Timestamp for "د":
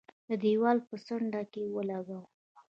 0.29-0.31